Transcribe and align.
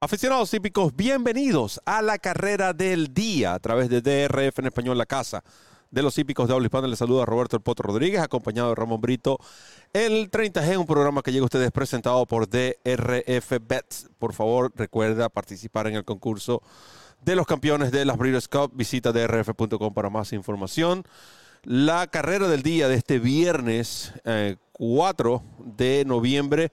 Aficionados 0.00 0.52
típicos, 0.52 0.94
bienvenidos 0.94 1.80
a 1.84 2.02
la 2.02 2.18
carrera 2.18 2.72
del 2.72 3.12
día 3.12 3.54
a 3.54 3.58
través 3.58 3.88
de 3.88 4.00
DRF 4.00 4.60
en 4.60 4.66
español, 4.66 4.96
la 4.96 5.06
casa 5.06 5.42
de 5.90 6.04
los 6.04 6.16
hípicos 6.18 6.46
de 6.46 6.54
habla 6.54 6.66
hispana. 6.66 6.86
Les 6.86 7.00
saluda 7.00 7.26
Roberto 7.26 7.56
El 7.56 7.62
Potro 7.62 7.88
Rodríguez, 7.88 8.20
acompañado 8.20 8.68
de 8.68 8.76
Ramón 8.76 9.00
Brito. 9.00 9.40
El 9.92 10.30
30G, 10.30 10.78
un 10.78 10.86
programa 10.86 11.20
que 11.22 11.32
llega 11.32 11.42
a 11.42 11.46
ustedes 11.46 11.72
presentado 11.72 12.24
por 12.26 12.48
DRF 12.48 13.54
Bets. 13.60 14.08
Por 14.20 14.34
favor, 14.34 14.72
recuerda 14.76 15.28
participar 15.30 15.88
en 15.88 15.96
el 15.96 16.04
concurso 16.04 16.62
de 17.24 17.34
los 17.34 17.48
campeones 17.48 17.90
de 17.90 18.04
las 18.04 18.18
Breeders' 18.18 18.46
Cup. 18.46 18.70
Visita 18.74 19.10
drf.com 19.10 19.92
para 19.94 20.10
más 20.10 20.32
información. 20.32 21.02
La 21.64 22.06
carrera 22.06 22.46
del 22.46 22.62
día 22.62 22.86
de 22.86 22.94
este 22.94 23.18
viernes 23.18 24.12
4 24.74 25.42
eh, 25.44 25.62
de 25.76 26.04
noviembre 26.04 26.70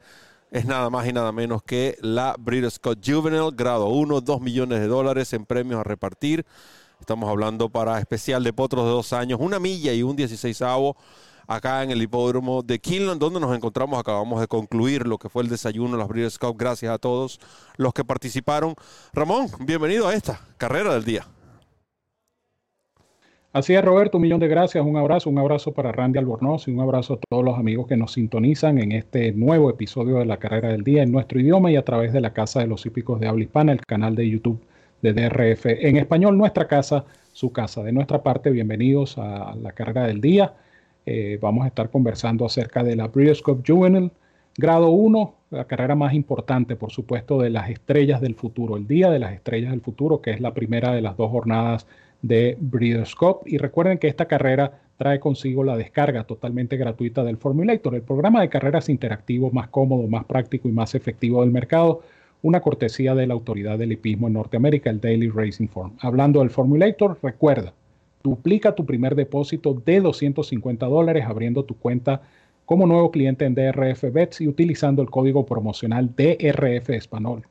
es 0.55 0.65
nada 0.65 0.89
más 0.89 1.05
y 1.05 1.11
nada 1.11 1.33
menos 1.33 1.63
que 1.63 1.97
la 2.01 2.37
Breeders' 2.39 2.79
Cup 2.79 2.97
Juvenile, 3.05 3.49
grado 3.53 3.87
1, 3.87 4.21
2 4.21 4.39
millones 4.39 4.79
de 4.79 4.87
dólares 4.87 5.33
en 5.33 5.45
premios 5.45 5.81
a 5.81 5.83
repartir. 5.83 6.45
Estamos 7.01 7.29
hablando 7.29 7.67
para 7.67 7.99
especial 7.99 8.41
de 8.41 8.53
potros 8.53 8.85
de 8.85 8.91
dos 8.91 9.11
años, 9.11 9.39
una 9.41 9.59
milla 9.59 9.91
y 9.91 10.01
un 10.01 10.15
16 10.15 10.61
acá 11.45 11.83
en 11.83 11.91
el 11.91 12.01
hipódromo 12.01 12.63
de 12.63 12.79
Kinland, 12.79 13.19
donde 13.19 13.41
nos 13.41 13.53
encontramos. 13.53 13.99
Acabamos 13.99 14.39
de 14.39 14.47
concluir 14.47 15.05
lo 15.05 15.17
que 15.17 15.27
fue 15.27 15.43
el 15.43 15.49
desayuno 15.49 15.91
de 15.91 15.97
las 15.97 16.07
Breeders' 16.07 16.39
Cup. 16.39 16.55
Gracias 16.57 16.89
a 16.89 16.99
todos 16.99 17.41
los 17.75 17.93
que 17.93 18.05
participaron. 18.05 18.75
Ramón, 19.11 19.49
bienvenido 19.59 20.07
a 20.07 20.13
esta 20.13 20.39
carrera 20.57 20.93
del 20.93 21.03
día. 21.03 21.27
Así 23.55 23.73
es, 23.73 23.81
Roberto, 23.81 24.17
un 24.17 24.23
millón 24.23 24.41
de 24.41 24.49
gracias, 24.49 24.85
un 24.85 24.97
abrazo, 24.97 25.29
un 25.29 25.37
abrazo 25.37 25.73
para 25.73 25.93
Randy 25.93 26.19
Albornoz 26.19 26.67
y 26.67 26.71
un 26.71 26.81
abrazo 26.81 27.13
a 27.13 27.19
todos 27.29 27.41
los 27.41 27.57
amigos 27.57 27.87
que 27.87 27.95
nos 27.95 28.11
sintonizan 28.11 28.79
en 28.79 28.91
este 28.91 29.31
nuevo 29.31 29.69
episodio 29.69 30.17
de 30.17 30.25
la 30.25 30.35
carrera 30.35 30.67
del 30.67 30.83
día 30.83 31.03
en 31.03 31.13
nuestro 31.13 31.39
idioma 31.39 31.71
y 31.71 31.77
a 31.77 31.85
través 31.85 32.11
de 32.11 32.19
la 32.19 32.33
Casa 32.33 32.59
de 32.59 32.67
los 32.67 32.85
Hípicos 32.85 33.17
de 33.21 33.29
Habla 33.29 33.45
Hispana, 33.45 33.71
el 33.71 33.79
canal 33.79 34.13
de 34.13 34.29
YouTube 34.29 34.59
de 35.01 35.13
DRF 35.13 35.67
en 35.67 35.95
español, 35.95 36.37
nuestra 36.37 36.67
casa, 36.67 37.05
su 37.31 37.53
casa. 37.53 37.81
De 37.81 37.93
nuestra 37.93 38.21
parte, 38.21 38.49
bienvenidos 38.49 39.17
a 39.17 39.55
la 39.55 39.71
carrera 39.71 40.05
del 40.05 40.19
día. 40.19 40.53
Eh, 41.05 41.39
vamos 41.41 41.63
a 41.63 41.69
estar 41.69 41.89
conversando 41.89 42.45
acerca 42.45 42.83
de 42.83 42.97
la 42.97 43.07
Breeders' 43.07 43.41
Cup 43.41 43.63
Juvenile, 43.65 44.11
grado 44.57 44.89
1, 44.89 45.33
la 45.55 45.65
carrera 45.65 45.95
más 45.95 46.13
importante, 46.13 46.75
por 46.75 46.91
supuesto, 46.91 47.39
de 47.39 47.49
las 47.49 47.69
estrellas 47.69 48.21
del 48.21 48.35
futuro, 48.35 48.77
el 48.77 48.87
Día 48.87 49.09
de 49.09 49.19
las 49.19 49.33
Estrellas 49.33 49.71
del 49.71 49.81
Futuro, 49.81 50.21
que 50.21 50.31
es 50.31 50.41
la 50.41 50.53
primera 50.53 50.93
de 50.93 51.01
las 51.01 51.17
dos 51.17 51.31
jornadas 51.31 51.87
de 52.21 52.57
Breeders' 52.59 53.15
Cup. 53.15 53.41
Y 53.45 53.57
recuerden 53.57 53.97
que 53.97 54.07
esta 54.07 54.25
carrera 54.25 54.79
trae 54.97 55.19
consigo 55.19 55.63
la 55.63 55.77
descarga 55.77 56.23
totalmente 56.23 56.77
gratuita 56.77 57.23
del 57.23 57.37
Formulator, 57.37 57.95
el 57.95 58.01
programa 58.01 58.41
de 58.41 58.49
carreras 58.49 58.89
interactivo 58.89 59.51
más 59.51 59.67
cómodo, 59.67 60.07
más 60.07 60.25
práctico 60.25 60.69
y 60.69 60.71
más 60.71 60.95
efectivo 60.95 61.41
del 61.41 61.51
mercado, 61.51 62.01
una 62.41 62.61
cortesía 62.61 63.15
de 63.15 63.27
la 63.27 63.33
autoridad 63.33 63.77
del 63.77 63.91
hipismo 63.91 64.27
en 64.27 64.33
Norteamérica, 64.33 64.89
el 64.89 65.01
Daily 65.01 65.29
Racing 65.29 65.67
Form. 65.67 65.93
Hablando 65.99 66.39
del 66.39 66.49
Formulator, 66.49 67.17
recuerda, 67.21 67.73
duplica 68.23 68.75
tu 68.75 68.85
primer 68.85 69.15
depósito 69.15 69.73
de 69.85 70.01
250 70.01 70.85
dólares 70.85 71.25
abriendo 71.27 71.63
tu 71.63 71.75
cuenta 71.75 72.21
como 72.65 72.87
nuevo 72.87 73.11
cliente 73.11 73.45
en 73.45 73.55
DRF 73.55 74.11
Bets 74.11 74.41
y 74.41 74.47
utilizando 74.47 75.01
el 75.01 75.09
código 75.09 75.45
promocional 75.45 76.15
DRF 76.15 76.89
Español. 76.91 77.47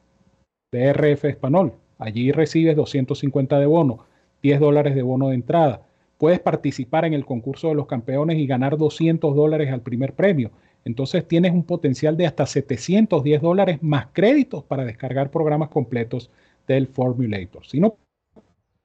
DRF 0.72 1.24
Español. 1.24 1.72
Allí 1.98 2.32
recibes 2.32 2.76
250 2.76 3.58
de 3.58 3.66
bono 3.66 4.04
10 4.44 4.60
dólares 4.60 4.94
de 4.94 5.02
bono 5.02 5.28
de 5.28 5.36
entrada. 5.36 5.80
Puedes 6.18 6.38
participar 6.38 7.06
en 7.06 7.14
el 7.14 7.24
concurso 7.24 7.68
de 7.68 7.74
los 7.74 7.86
campeones 7.86 8.36
y 8.38 8.46
ganar 8.46 8.76
200 8.76 9.34
dólares 9.34 9.72
al 9.72 9.80
primer 9.80 10.12
premio. 10.12 10.50
Entonces 10.84 11.26
tienes 11.26 11.52
un 11.52 11.64
potencial 11.64 12.14
de 12.18 12.26
hasta 12.26 12.44
710 12.44 13.40
dólares 13.40 13.82
más 13.82 14.08
créditos 14.12 14.62
para 14.62 14.84
descargar 14.84 15.30
programas 15.30 15.70
completos 15.70 16.30
del 16.68 16.88
Formulator. 16.88 17.66
Si 17.66 17.80
no, 17.80 17.96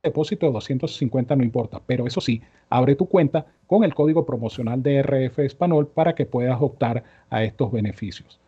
depósito 0.03 0.45
de 0.45 0.53
250 0.53 1.35
no 1.35 1.43
importa, 1.43 1.81
pero 1.85 2.07
eso 2.07 2.21
sí, 2.21 2.41
abre 2.69 2.95
tu 2.95 3.07
cuenta 3.07 3.45
con 3.67 3.83
el 3.83 3.93
código 3.93 4.25
promocional 4.25 4.81
de 4.81 4.99
RF 5.03 5.39
Español 5.39 5.87
para 5.87 6.15
que 6.15 6.25
puedas 6.25 6.61
optar 6.61 7.03
a 7.29 7.43
estos 7.43 7.71
beneficios. 7.71 8.39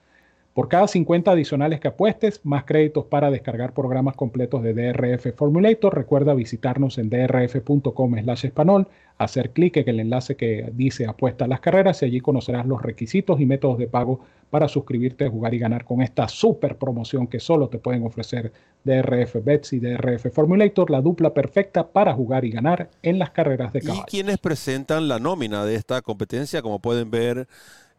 Por 0.54 0.68
cada 0.68 0.86
50 0.86 1.32
adicionales 1.32 1.80
que 1.80 1.88
apuestes, 1.88 2.42
más 2.44 2.66
créditos 2.66 3.06
para 3.06 3.32
descargar 3.32 3.74
programas 3.74 4.18
completos 4.18 4.62
de 4.64 4.74
DRF 4.74 5.34
Formulator. 5.34 5.96
Recuerda 5.96 6.34
visitarnos 6.34 6.98
en 6.98 7.10
drf.com 7.10 8.20
slash 8.22 8.46
español, 8.48 8.88
hacer 9.18 9.52
clic 9.52 9.78
en 9.78 9.88
el 9.88 10.00
enlace 10.02 10.36
que 10.36 10.70
dice 10.74 11.06
apuesta 11.06 11.46
a 11.46 11.48
las 11.48 11.62
carreras 11.62 12.02
y 12.02 12.06
allí 12.06 12.20
conocerás 12.20 12.66
los 12.66 12.82
requisitos 12.82 13.40
y 13.40 13.46
métodos 13.46 13.78
de 13.78 13.88
pago 13.88 14.20
para 14.50 14.68
suscribirte, 14.68 15.30
jugar 15.30 15.54
y 15.54 15.60
ganar 15.60 15.86
con 15.86 16.02
esta 16.02 16.28
super 16.28 16.76
promoción 16.78 17.28
que 17.28 17.40
solo 17.40 17.70
te 17.70 17.80
pueden 17.80 18.06
ofrecer 18.06 18.52
DRF 18.84 19.38
Bets 19.42 19.72
y 19.72 19.80
DRF 19.80 20.34
Formulator, 20.34 20.92
la 20.92 21.00
dupla 21.00 21.34
perfecta 21.34 21.88
para 21.88 22.14
jugar 22.14 22.44
y 22.44 22.52
ganar 22.52 22.90
en 23.02 23.20
las 23.20 23.30
carreras 23.30 23.72
de 23.72 23.82
caballo. 23.82 24.04
¿Y 24.06 24.12
quienes 24.12 24.38
presentan 24.38 25.08
la 25.08 25.20
nómina 25.20 25.64
de 25.64 25.76
esta 25.76 26.02
competencia? 26.02 26.62
Como 26.62 26.80
pueden 26.80 27.10
ver 27.10 27.48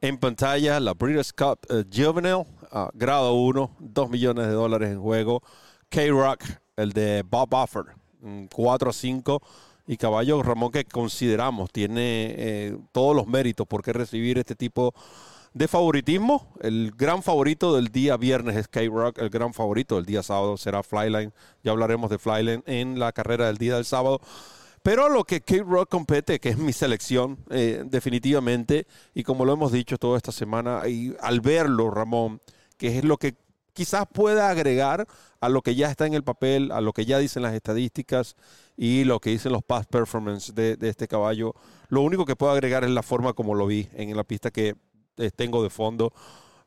en 0.02 0.18
pantalla, 0.18 0.80
la 0.80 0.94
Breeders' 0.94 1.32
Cup 1.32 1.60
uh, 1.70 1.84
Juvenile, 1.90 2.44
uh, 2.72 2.88
grado 2.92 3.34
1, 3.34 3.76
2 3.78 4.10
millones 4.10 4.48
de 4.48 4.52
dólares 4.52 4.90
en 4.90 5.00
juego. 5.00 5.42
K-Rock, 5.88 6.44
el 6.76 6.92
de 6.92 7.22
Bob 7.22 7.48
Buffer, 7.48 7.84
4 8.52 8.90
a 8.90 8.92
5. 8.92 9.42
Y 9.86 9.96
caballo 9.96 10.42
Ramón 10.42 10.70
que 10.70 10.84
consideramos 10.84 11.70
tiene 11.70 12.34
eh, 12.36 12.78
todos 12.92 13.16
los 13.16 13.26
méritos 13.26 13.66
por 13.66 13.82
qué 13.82 13.92
recibir 13.92 14.38
este 14.38 14.54
tipo 14.54 14.94
de 15.54 15.68
favoritismo. 15.68 16.52
El 16.60 16.92
gran 16.96 17.22
favorito 17.22 17.74
del 17.74 17.88
día 17.88 18.16
viernes 18.16 18.56
es 18.56 18.68
K-Rock, 18.68 19.18
el 19.18 19.30
gran 19.30 19.52
favorito 19.54 19.96
del 19.96 20.06
día 20.06 20.22
sábado 20.22 20.56
será 20.56 20.82
Flyline. 20.82 21.32
Ya 21.62 21.72
hablaremos 21.72 22.10
de 22.10 22.18
Flyline 22.18 22.62
en 22.66 22.98
la 22.98 23.12
carrera 23.12 23.46
del 23.46 23.58
día 23.58 23.76
del 23.76 23.84
sábado. 23.84 24.20
Pero 24.82 25.08
lo 25.08 25.22
que 25.24 25.42
K-Rock 25.42 25.88
compete, 25.88 26.40
que 26.40 26.48
es 26.48 26.58
mi 26.58 26.72
selección, 26.72 27.38
eh, 27.50 27.84
definitivamente, 27.86 28.88
y 29.14 29.22
como 29.22 29.44
lo 29.44 29.52
hemos 29.52 29.70
dicho 29.70 29.96
toda 29.96 30.16
esta 30.16 30.32
semana, 30.32 30.88
y 30.88 31.14
al 31.20 31.40
verlo, 31.40 31.88
Ramón, 31.90 32.40
que 32.76 32.98
es 32.98 33.04
lo 33.04 33.16
que 33.16 33.36
quizás 33.72 34.06
pueda 34.12 34.50
agregar 34.50 35.06
a 35.40 35.48
lo 35.48 35.62
que 35.62 35.76
ya 35.76 35.88
está 35.88 36.06
en 36.06 36.14
el 36.14 36.24
papel, 36.24 36.72
a 36.72 36.80
lo 36.80 36.92
que 36.92 37.04
ya 37.04 37.18
dicen 37.18 37.42
las 37.42 37.54
estadísticas 37.54 38.36
y 38.76 39.04
lo 39.04 39.20
que 39.20 39.30
dicen 39.30 39.52
los 39.52 39.62
past 39.62 39.88
performance 39.88 40.52
de, 40.52 40.76
este 40.80 41.06
caballo. 41.06 41.54
Lo 41.88 42.02
único 42.02 42.24
que 42.24 42.34
puedo 42.34 42.52
agregar 42.52 42.82
es 42.82 42.90
la 42.90 43.02
forma 43.04 43.34
como 43.34 43.54
lo 43.54 43.66
vi 43.66 43.88
en 43.94 44.16
la 44.16 44.24
pista 44.24 44.50
que 44.50 44.74
eh, 45.16 45.30
tengo 45.30 45.62
de 45.62 45.70
fondo. 45.70 46.12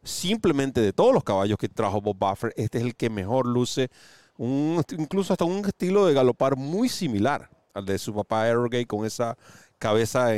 Simplemente 0.04 0.82
de 0.82 0.94
todos 0.94 1.14
los 1.14 1.24
caballos 1.24 1.58
que 1.58 1.68
trajo 1.68 2.00
Bob 2.00 2.18
Buffer, 2.18 2.54
este 2.56 2.78
es 2.78 2.86
el 2.86 2.96
que 2.96 3.10
mejor 3.10 3.46
luce, 3.46 3.90
un, 4.38 4.82
incluso 4.98 5.34
hasta 5.34 5.46
un 5.46 5.66
estilo 5.66 6.06
de 6.06 6.14
galopar 6.14 6.56
muy 6.56 6.88
similar 6.90 7.50
de 7.84 7.98
su 7.98 8.14
papá 8.14 8.44
Aerogate 8.44 8.86
con 8.86 9.06
esa 9.06 9.38
cabeza 9.80 10.30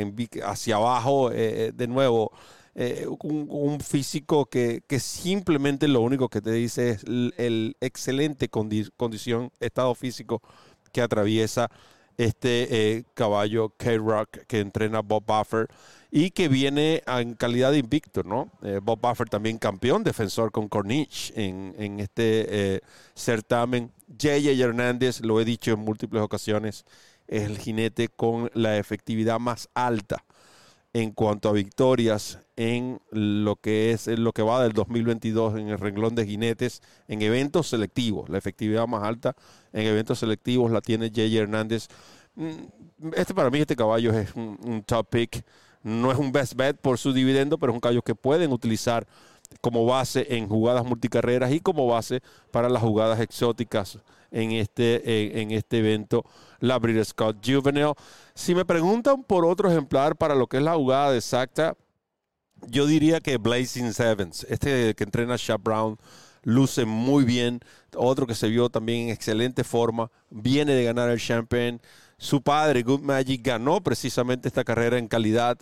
hacia 0.44 0.76
abajo, 0.76 1.30
eh, 1.30 1.36
eh, 1.36 1.72
de 1.74 1.86
nuevo, 1.86 2.32
eh, 2.74 3.06
un, 3.22 3.80
físico 3.80 4.46
que, 4.46 4.82
simplemente 5.00 5.88
lo 5.88 6.00
único 6.00 6.28
que 6.28 6.40
te 6.40 6.52
dice 6.52 6.90
es 6.90 7.04
el, 7.04 7.76
excelente 7.80 8.48
condición, 8.48 9.50
estado 9.58 9.94
físico 9.94 10.42
que 10.92 11.02
atraviesa 11.02 11.70
este 12.16 13.04
caballo 13.14 13.72
K-Rock 13.76 14.38
que 14.48 14.58
entrena 14.58 15.00
Bob 15.02 15.24
Buffer 15.24 15.68
y 16.10 16.30
que 16.30 16.48
viene 16.48 17.02
en 17.06 17.34
calidad 17.34 17.70
de 17.70 17.78
invicto, 17.78 18.24
¿no? 18.24 18.50
Bob 18.82 19.00
Buffer 19.00 19.28
también 19.28 19.58
campeón, 19.58 20.02
defensor 20.02 20.50
con 20.50 20.68
Corniche 20.68 21.32
en, 21.36 21.74
en 21.78 22.00
este 22.00 22.82
certamen. 23.14 23.92
J.J. 24.08 24.50
Hernández, 24.50 25.20
lo 25.20 25.40
he 25.40 25.44
dicho 25.44 25.70
en 25.72 25.80
múltiples 25.80 26.22
ocasiones, 26.22 26.84
es 27.28 27.44
el 27.44 27.58
jinete 27.58 28.08
con 28.08 28.50
la 28.54 28.78
efectividad 28.78 29.38
más 29.38 29.68
alta 29.74 30.24
en 30.92 31.12
cuanto 31.12 31.48
a 31.48 31.52
victorias 31.52 32.40
en 32.56 33.00
lo 33.10 33.56
que 33.56 33.92
es 33.92 34.06
lo 34.06 34.32
que 34.32 34.42
va 34.42 34.62
del 34.62 34.72
2022 34.72 35.58
en 35.58 35.68
el 35.68 35.78
renglón 35.78 36.14
de 36.14 36.26
jinetes 36.26 36.82
en 37.06 37.22
eventos 37.22 37.68
selectivos. 37.68 38.28
La 38.28 38.38
efectividad 38.38 38.86
más 38.86 39.04
alta 39.04 39.36
en 39.72 39.86
eventos 39.86 40.18
selectivos 40.18 40.70
la 40.70 40.80
tiene 40.80 41.12
Jay 41.14 41.36
Hernández. 41.36 41.88
Mm, 42.34 43.12
este 43.14 43.34
para 43.34 43.50
mí, 43.50 43.60
este 43.60 43.76
caballo 43.76 44.12
es 44.12 44.34
un, 44.34 44.58
un, 44.64 44.82
top 44.82 45.08
pick. 45.10 45.44
No 45.82 46.10
es 46.10 46.18
un 46.18 46.32
best 46.32 46.54
bet 46.54 46.76
por 46.80 46.98
su 46.98 47.12
dividendo, 47.12 47.58
pero 47.58 47.72
es 47.72 47.74
un 47.74 47.80
caballo 47.80 48.02
que 48.02 48.14
pueden 48.14 48.52
utilizar 48.52 49.06
como 49.60 49.86
base 49.86 50.26
en 50.36 50.48
jugadas 50.48 50.84
multicarreras 50.84 51.52
y 51.52 51.60
como 51.60 51.86
base 51.86 52.22
para 52.50 52.68
las 52.68 52.82
jugadas 52.82 53.20
exóticas 53.20 53.98
en 54.30 54.52
este, 54.52 55.40
en, 55.40 55.50
este 55.50 55.78
evento, 55.78 56.24
la 56.60 56.78
Breeders' 56.78 57.14
Cup 57.14 57.38
Juvenile. 57.44 57.94
Si 58.34 58.54
me 58.54 58.64
preguntan 58.64 59.24
por 59.24 59.44
otro 59.44 59.70
ejemplar 59.70 60.16
para 60.16 60.34
lo 60.34 60.46
que 60.46 60.58
es 60.58 60.62
la 60.62 60.74
jugada 60.74 61.16
exacta, 61.16 61.76
yo 62.66 62.86
diría 62.86 63.20
que 63.20 63.38
Blazing 63.38 63.92
Sevens, 63.94 64.46
este 64.48 64.94
que 64.94 65.04
entrena 65.04 65.36
Shaq 65.36 65.62
Brown, 65.62 65.98
luce 66.42 66.84
muy 66.84 67.24
bien. 67.24 67.60
Otro 67.94 68.26
que 68.26 68.34
se 68.34 68.48
vio 68.48 68.68
también 68.68 69.04
en 69.04 69.10
excelente 69.10 69.64
forma, 69.64 70.10
viene 70.30 70.72
de 70.72 70.84
ganar 70.84 71.10
el 71.10 71.20
Champagne. 71.20 71.80
Su 72.18 72.42
padre, 72.42 72.82
Good 72.82 73.00
Magic, 73.02 73.42
ganó 73.44 73.80
precisamente 73.80 74.48
esta 74.48 74.64
carrera 74.64 74.98
en 74.98 75.06
calidad 75.06 75.56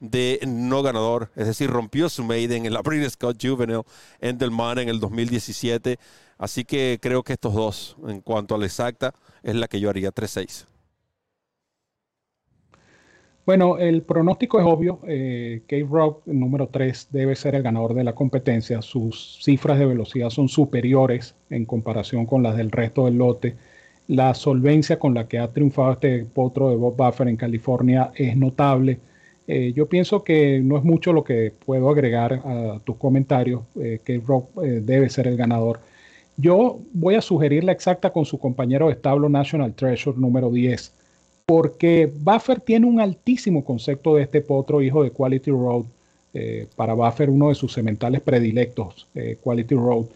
de 0.00 0.40
no 0.44 0.82
ganador, 0.82 1.30
es 1.36 1.46
decir, 1.46 1.70
rompió 1.70 2.08
su 2.08 2.24
maiden 2.24 2.66
en 2.66 2.72
la 2.72 2.82
British 2.82 3.10
Scott 3.10 3.38
Juvenile 3.40 3.82
en 4.20 4.36
Del 4.36 4.50
Mar 4.50 4.80
en 4.80 4.88
el 4.88 4.98
2017. 4.98 5.98
Así 6.36 6.64
que 6.64 6.98
creo 7.00 7.22
que 7.22 7.34
estos 7.34 7.54
dos, 7.54 7.96
en 8.08 8.20
cuanto 8.22 8.54
a 8.54 8.58
la 8.58 8.66
exacta, 8.66 9.14
es 9.42 9.54
la 9.54 9.68
que 9.68 9.78
yo 9.78 9.88
haría 9.88 10.10
3-6. 10.10 10.66
Bueno, 13.46 13.78
el 13.78 14.02
pronóstico 14.02 14.58
es 14.58 14.66
obvio. 14.66 15.00
Eh, 15.06 15.62
Rock, 15.88 16.26
número 16.26 16.68
3, 16.68 17.08
debe 17.10 17.36
ser 17.36 17.54
el 17.54 17.62
ganador 17.62 17.94
de 17.94 18.04
la 18.04 18.14
competencia. 18.14 18.82
Sus 18.82 19.38
cifras 19.42 19.78
de 19.78 19.86
velocidad 19.86 20.30
son 20.30 20.48
superiores 20.48 21.36
en 21.50 21.66
comparación 21.66 22.26
con 22.26 22.42
las 22.42 22.56
del 22.56 22.70
resto 22.70 23.04
del 23.04 23.16
lote. 23.16 23.56
La 24.10 24.34
solvencia 24.34 24.98
con 24.98 25.14
la 25.14 25.28
que 25.28 25.38
ha 25.38 25.46
triunfado 25.52 25.92
este 25.92 26.24
potro 26.24 26.68
de 26.68 26.74
Bob 26.74 26.96
Buffer 26.96 27.28
en 27.28 27.36
California 27.36 28.10
es 28.16 28.36
notable. 28.36 28.98
Eh, 29.46 29.72
yo 29.72 29.88
pienso 29.88 30.24
que 30.24 30.58
no 30.58 30.76
es 30.76 30.82
mucho 30.82 31.12
lo 31.12 31.22
que 31.22 31.52
puedo 31.64 31.88
agregar 31.88 32.32
a 32.44 32.80
tus 32.82 32.96
comentarios. 32.96 33.62
Eh, 33.76 34.20
Rock 34.26 34.64
eh, 34.64 34.80
debe 34.82 35.08
ser 35.10 35.28
el 35.28 35.36
ganador. 35.36 35.78
Yo 36.36 36.80
voy 36.92 37.14
a 37.14 37.20
sugerir 37.20 37.62
la 37.62 37.70
exacta 37.70 38.10
con 38.10 38.24
su 38.24 38.36
compañero 38.40 38.88
de 38.88 38.94
establo 38.94 39.28
National 39.28 39.74
Treasure 39.74 40.18
número 40.18 40.50
10, 40.50 40.92
porque 41.46 42.12
Buffer 42.12 42.58
tiene 42.58 42.86
un 42.86 43.00
altísimo 43.00 43.64
concepto 43.64 44.16
de 44.16 44.24
este 44.24 44.40
potro 44.40 44.82
hijo 44.82 45.04
de 45.04 45.12
Quality 45.12 45.52
Road. 45.52 45.84
Eh, 46.34 46.66
para 46.74 46.94
Buffer, 46.94 47.30
uno 47.30 47.50
de 47.50 47.54
sus 47.54 47.72
sementales 47.72 48.22
predilectos, 48.22 49.06
Quality 49.40 49.74
Road. 49.76 50.06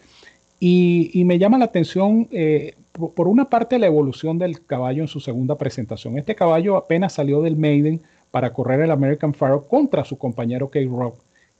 Y, 0.59 1.23
me 1.25 1.37
llama 1.37 1.57
la 1.57 1.65
atención, 1.65 2.27
por, 2.91 3.13
por 3.13 3.27
una 3.27 3.49
parte, 3.49 3.77
la 3.77 3.87
evolución 3.87 4.39
del 4.39 4.65
caballo 4.65 5.01
en 5.01 5.07
su 5.07 5.19
segunda 5.19 5.57
presentación. 5.57 6.17
Este 6.17 6.35
caballo 6.35 6.77
apenas 6.77 7.13
salió 7.13 7.41
del 7.41 7.57
Maiden 7.57 8.01
para 8.31 8.53
correr 8.53 8.81
el 8.81 8.91
American 8.91 9.33
Pharaoh 9.33 9.67
contra 9.67 10.05
su 10.05 10.17
compañero 10.17 10.69
K-Rock 10.69 11.17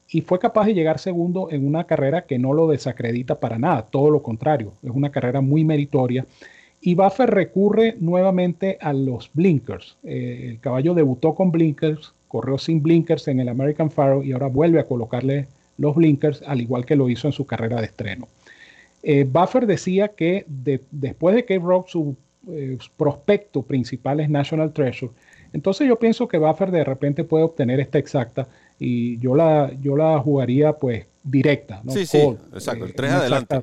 y 0.09 0.21
fue 0.21 0.39
capaz 0.39 0.65
de 0.65 0.73
llegar 0.73 0.99
segundo 0.99 1.49
en 1.51 1.65
una 1.65 1.85
carrera 1.85 2.25
que 2.25 2.37
no 2.37 2.53
lo 2.53 2.67
desacredita 2.67 3.39
para 3.39 3.57
nada, 3.57 3.83
todo 3.83 4.09
lo 4.09 4.21
contrario, 4.21 4.73
es 4.83 4.91
una 4.91 5.11
carrera 5.11 5.41
muy 5.41 5.63
meritoria. 5.63 6.25
Y 6.81 6.93
Buffer 6.93 7.31
recurre 7.31 7.95
nuevamente 7.99 8.77
a 8.79 8.93
los 8.93 9.31
blinkers. 9.33 9.97
Eh, 10.03 10.49
el 10.51 10.59
caballo 10.59 10.93
debutó 10.93 11.33
con 11.33 11.51
blinkers, 11.51 12.13
corrió 12.27 12.59
sin 12.59 12.83
blinkers 12.83 13.27
en 13.27 13.39
el 13.39 13.49
American 13.49 13.89
Pharaoh 13.89 14.23
y 14.23 14.33
ahora 14.33 14.47
vuelve 14.47 14.79
a 14.79 14.85
colocarle 14.85 15.47
los 15.77 15.95
blinkers, 15.95 16.43
al 16.45 16.61
igual 16.61 16.85
que 16.85 16.95
lo 16.95 17.09
hizo 17.09 17.27
en 17.27 17.33
su 17.33 17.45
carrera 17.45 17.79
de 17.79 17.87
estreno. 17.87 18.27
Eh, 19.07 19.23
Buffer 19.23 19.67
decía 19.67 20.07
que 20.07 20.45
después 20.47 21.35
de 21.35 21.45
K-Rock 21.45 21.87
su 21.89 22.15
eh, 22.49 22.75
prospecto 22.97 23.61
principal 23.61 24.19
es 24.19 24.29
National 24.29 24.73
Treasure, 24.73 25.11
entonces 25.53 25.87
yo 25.87 25.97
pienso 25.99 26.27
que 26.27 26.39
Buffer 26.39 26.71
de 26.71 26.83
repente 26.83 27.23
puede 27.23 27.43
obtener 27.43 27.79
esta 27.79 27.99
exacta 27.99 28.47
y 28.79 29.17
yo 29.19 29.35
la, 29.35 29.71
yo 29.79 29.95
la 29.95 30.19
jugaría 30.19 30.73
pues 30.73 31.05
directa. 31.23 31.81
¿no? 31.83 31.91
Sí, 31.91 32.05
sí, 32.05 32.17
exacto, 32.53 32.85
el 32.85 32.93
3 32.95 33.11
eh, 33.11 33.13
adelante. 33.13 33.61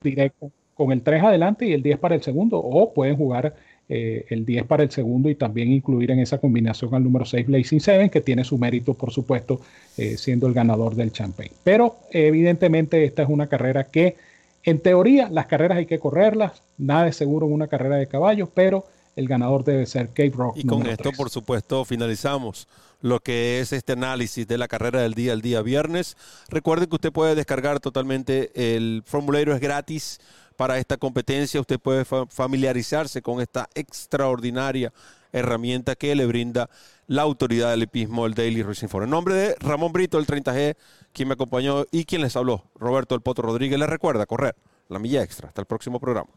Directo, 0.00 0.50
con 0.74 0.92
el 0.92 1.02
3 1.02 1.24
adelante 1.24 1.66
y 1.66 1.72
el 1.72 1.82
10 1.82 1.98
para 1.98 2.14
el 2.14 2.22
segundo, 2.22 2.58
o 2.58 2.94
pueden 2.94 3.16
jugar 3.16 3.54
eh, 3.92 4.24
el 4.30 4.46
10 4.46 4.66
para 4.66 4.84
el 4.84 4.90
segundo 4.92 5.28
y 5.28 5.34
también 5.34 5.72
incluir 5.72 6.12
en 6.12 6.20
esa 6.20 6.38
combinación 6.38 6.94
al 6.94 7.02
número 7.02 7.24
6 7.24 7.48
Blazing 7.48 7.80
7, 7.80 8.08
que 8.08 8.20
tiene 8.20 8.44
su 8.44 8.56
mérito, 8.56 8.94
por 8.94 9.10
supuesto, 9.10 9.60
eh, 9.98 10.16
siendo 10.16 10.46
el 10.46 10.54
ganador 10.54 10.94
del 10.94 11.10
Champagne. 11.10 11.50
Pero 11.64 11.96
evidentemente 12.12 13.04
esta 13.04 13.24
es 13.24 13.28
una 13.28 13.48
carrera 13.48 13.82
que, 13.82 14.16
en 14.62 14.80
teoría, 14.80 15.28
las 15.30 15.46
carreras 15.46 15.78
hay 15.78 15.86
que 15.86 15.98
correrlas, 15.98 16.62
nada 16.78 17.08
es 17.08 17.16
seguro 17.16 17.46
en 17.46 17.52
una 17.52 17.68
carrera 17.68 17.96
de 17.96 18.06
caballos, 18.06 18.48
pero 18.54 18.84
el 19.16 19.28
ganador 19.28 19.64
debe 19.64 19.86
ser 19.86 20.08
Cape 20.08 20.32
Rock. 20.34 20.56
Y 20.56 20.64
con 20.64 20.86
esto, 20.86 21.12
por 21.12 21.30
supuesto, 21.30 21.84
finalizamos 21.84 22.68
lo 23.00 23.20
que 23.20 23.60
es 23.60 23.72
este 23.72 23.92
análisis 23.92 24.46
de 24.46 24.58
la 24.58 24.68
carrera 24.68 25.00
del 25.00 25.14
día 25.14 25.32
al 25.32 25.40
día 25.40 25.62
viernes. 25.62 26.16
Recuerde 26.48 26.86
que 26.86 26.94
usted 26.94 27.12
puede 27.12 27.34
descargar 27.34 27.80
totalmente 27.80 28.50
el 28.76 29.02
formulario, 29.06 29.54
es 29.54 29.60
gratis 29.60 30.20
para 30.60 30.76
esta 30.76 30.98
competencia. 30.98 31.58
Usted 31.58 31.80
puede 31.80 32.04
familiarizarse 32.04 33.22
con 33.22 33.40
esta 33.40 33.70
extraordinaria 33.74 34.92
herramienta 35.32 35.96
que 35.96 36.14
le 36.14 36.26
brinda 36.26 36.68
la 37.06 37.22
autoridad 37.22 37.70
del 37.70 37.84
hipismo, 37.84 38.26
el 38.26 38.34
Daily 38.34 38.62
Racing 38.62 38.88
Forum. 38.88 39.04
En 39.04 39.10
nombre 39.10 39.34
de 39.36 39.56
Ramón 39.58 39.90
Brito, 39.90 40.18
el 40.18 40.26
30G, 40.26 40.76
quien 41.14 41.28
me 41.28 41.32
acompañó 41.32 41.86
y 41.90 42.04
quien 42.04 42.20
les 42.20 42.36
habló, 42.36 42.64
Roberto 42.74 43.14
El 43.14 43.22
Poto 43.22 43.40
Rodríguez, 43.40 43.78
les 43.78 43.88
recuerda 43.88 44.26
correr 44.26 44.54
la 44.90 44.98
milla 44.98 45.22
extra. 45.22 45.48
Hasta 45.48 45.62
el 45.62 45.66
próximo 45.66 45.98
programa. 45.98 46.28